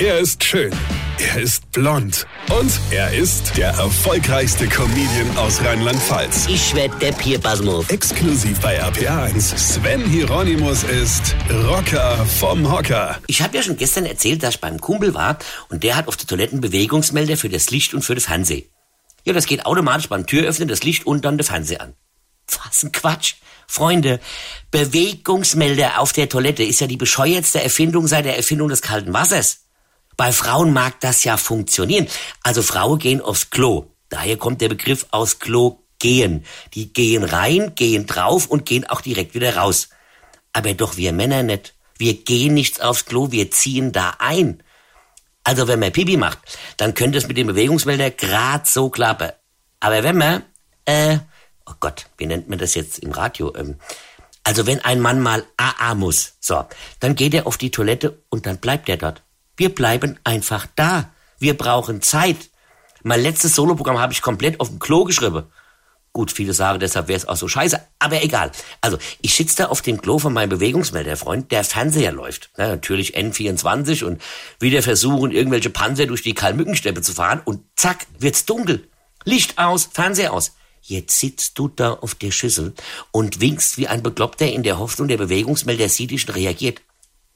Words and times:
Er 0.00 0.18
ist 0.18 0.42
schön. 0.42 0.72
Er 1.18 1.42
ist 1.42 1.70
blond. 1.72 2.26
Und 2.58 2.72
er 2.90 3.12
ist 3.12 3.54
der 3.58 3.68
erfolgreichste 3.68 4.66
Comedian 4.66 5.36
aus 5.36 5.60
Rheinland-Pfalz. 5.62 6.46
Ich 6.48 6.74
werd 6.74 7.02
der 7.02 7.12
Pierpasmus. 7.12 7.86
Exklusiv 7.90 8.58
bei 8.60 8.82
RPA1. 8.82 9.58
Sven 9.58 10.02
Hieronymus 10.06 10.84
ist 10.84 11.36
Rocker 11.68 12.16
vom 12.24 12.72
Hocker. 12.72 13.18
Ich 13.26 13.42
habe 13.42 13.54
ja 13.54 13.62
schon 13.62 13.76
gestern 13.76 14.06
erzählt, 14.06 14.42
dass 14.42 14.54
ich 14.54 14.60
beim 14.62 14.80
Kumpel 14.80 15.12
war 15.12 15.36
und 15.68 15.82
der 15.82 15.96
hat 15.96 16.08
auf 16.08 16.16
der 16.16 16.26
Toilette 16.26 16.52
einen 16.52 16.62
Bewegungsmelder 16.62 17.36
für 17.36 17.50
das 17.50 17.68
Licht 17.68 17.92
und 17.92 18.00
für 18.00 18.14
das 18.14 18.24
Fernsehen. 18.24 18.64
Ja, 19.24 19.34
das 19.34 19.44
geht 19.44 19.66
automatisch 19.66 20.08
beim 20.08 20.26
Türöffnen, 20.26 20.68
das 20.68 20.82
Licht 20.82 21.04
und 21.04 21.26
dann 21.26 21.36
der 21.36 21.44
Fernseher 21.44 21.82
an. 21.82 21.92
Was 22.64 22.82
ein 22.82 22.92
Quatsch. 22.92 23.34
Freunde, 23.66 24.18
Bewegungsmelder 24.70 26.00
auf 26.00 26.14
der 26.14 26.30
Toilette 26.30 26.62
ist 26.62 26.80
ja 26.80 26.86
die 26.86 26.96
bescheuertste 26.96 27.62
Erfindung 27.62 28.06
seit 28.06 28.24
der 28.24 28.38
Erfindung 28.38 28.70
des 28.70 28.80
kalten 28.80 29.12
Wassers. 29.12 29.58
Bei 30.20 30.32
Frauen 30.32 30.74
mag 30.74 31.00
das 31.00 31.24
ja 31.24 31.38
funktionieren. 31.38 32.06
Also 32.42 32.60
Frauen 32.60 32.98
gehen 32.98 33.22
aufs 33.22 33.48
Klo. 33.48 33.86
Daher 34.10 34.36
kommt 34.36 34.60
der 34.60 34.68
Begriff 34.68 35.06
aus 35.12 35.38
Klo 35.38 35.78
gehen. 35.98 36.44
Die 36.74 36.92
gehen 36.92 37.24
rein, 37.24 37.74
gehen 37.74 38.04
drauf 38.04 38.46
und 38.46 38.66
gehen 38.66 38.86
auch 38.86 39.00
direkt 39.00 39.32
wieder 39.32 39.56
raus. 39.56 39.88
Aber 40.52 40.74
doch 40.74 40.98
wir 40.98 41.14
Männer 41.14 41.42
nicht. 41.42 41.74
Wir 41.96 42.22
gehen 42.22 42.52
nicht 42.52 42.82
aufs 42.82 43.06
Klo, 43.06 43.30
wir 43.30 43.50
ziehen 43.50 43.92
da 43.92 44.16
ein. 44.18 44.62
Also 45.42 45.68
wenn 45.68 45.80
man 45.80 45.90
Pipi 45.90 46.18
macht, 46.18 46.38
dann 46.76 46.92
könnte 46.92 47.16
es 47.16 47.26
mit 47.26 47.38
dem 47.38 47.46
Bewegungsmelder 47.46 48.10
grad 48.10 48.66
so 48.66 48.90
klappen. 48.90 49.30
Aber 49.80 50.02
wenn 50.02 50.18
man, 50.18 50.42
äh, 50.84 51.16
oh 51.64 51.72
Gott, 51.80 52.08
wie 52.18 52.26
nennt 52.26 52.46
man 52.46 52.58
das 52.58 52.74
jetzt 52.74 52.98
im 52.98 53.12
Radio? 53.12 53.54
Ähm, 53.56 53.76
also 54.44 54.66
wenn 54.66 54.84
ein 54.84 55.00
Mann 55.00 55.20
mal 55.20 55.46
AA 55.56 55.94
muss, 55.94 56.34
so, 56.40 56.66
dann 56.98 57.14
geht 57.14 57.32
er 57.32 57.46
auf 57.46 57.56
die 57.56 57.70
Toilette 57.70 58.22
und 58.28 58.44
dann 58.44 58.58
bleibt 58.58 58.86
er 58.90 58.98
dort. 58.98 59.22
Wir 59.60 59.68
bleiben 59.68 60.18
einfach 60.24 60.66
da. 60.74 61.10
Wir 61.38 61.52
brauchen 61.52 62.00
Zeit. 62.00 62.48
Mein 63.02 63.20
letztes 63.20 63.54
Soloprogramm 63.54 63.98
habe 63.98 64.14
ich 64.14 64.22
komplett 64.22 64.58
auf 64.58 64.68
dem 64.68 64.78
Klo 64.78 65.04
geschrieben. 65.04 65.42
Gut, 66.14 66.32
viele 66.32 66.54
sagen, 66.54 66.80
deshalb 66.80 67.08
wäre 67.08 67.18
es 67.18 67.28
auch 67.28 67.36
so 67.36 67.46
scheiße, 67.46 67.78
aber 67.98 68.22
egal. 68.22 68.52
Also, 68.80 68.96
ich 69.20 69.34
sitze 69.34 69.56
da 69.56 69.66
auf 69.66 69.82
dem 69.82 70.00
Klo 70.00 70.18
von 70.18 70.32
meinem 70.32 70.48
Bewegungsmelderfreund, 70.48 71.52
der 71.52 71.62
Fernseher 71.62 72.10
läuft. 72.10 72.48
Na, 72.56 72.68
natürlich 72.68 73.18
N24 73.18 74.02
und 74.04 74.22
wieder 74.60 74.82
versuchen, 74.82 75.30
irgendwelche 75.30 75.68
Panzer 75.68 76.06
durch 76.06 76.22
die 76.22 76.32
Kalmückensteppe 76.32 77.02
zu 77.02 77.12
fahren 77.12 77.42
und 77.44 77.60
zack, 77.76 78.06
wird's 78.18 78.46
dunkel. 78.46 78.88
Licht 79.24 79.58
aus, 79.58 79.90
Fernseher 79.92 80.32
aus. 80.32 80.52
Jetzt 80.80 81.20
sitzt 81.20 81.58
du 81.58 81.68
da 81.68 81.92
auf 81.92 82.14
der 82.14 82.30
Schüssel 82.30 82.72
und 83.10 83.42
winkst 83.42 83.76
wie 83.76 83.88
ein 83.88 84.02
Bekloppter 84.02 84.50
in 84.50 84.62
der 84.62 84.78
Hoffnung, 84.78 85.08
der 85.08 85.18
Bewegungsmelder 85.18 85.90
sieht 85.90 86.12
dich 86.12 86.26
und 86.26 86.34
reagiert. 86.34 86.80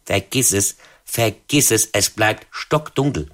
Vergiss 0.06 0.52
es, 0.52 0.76
vergiss 1.04 1.70
es, 1.70 1.88
es 1.92 2.10
bleibt 2.10 2.46
stockdunkel. 2.50 3.28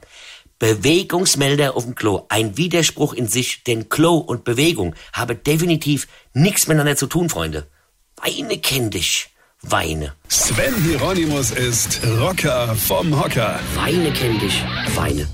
Bewegungsmelder 0.58 1.74
auf 1.74 1.84
dem 1.84 1.94
Klo, 1.94 2.26
ein 2.28 2.58
Widerspruch 2.58 3.14
in 3.14 3.26
sich, 3.26 3.64
denn 3.64 3.88
Klo 3.88 4.18
und 4.18 4.44
Bewegung 4.44 4.94
haben 5.14 5.42
definitiv 5.42 6.06
nichts 6.34 6.66
miteinander 6.68 6.96
zu 6.96 7.06
tun, 7.06 7.30
Freunde. 7.30 7.66
Weine 8.16 8.58
kenn 8.58 8.90
dich, 8.90 9.30
weine. 9.62 10.14
Sven 10.28 10.74
Hieronymus 10.84 11.50
ist 11.52 12.00
Rocker 12.18 12.76
vom 12.76 13.18
Hocker. 13.18 13.58
Weine 13.74 14.12
kenn 14.12 14.38
dich, 14.38 14.62
weine. 14.94 15.26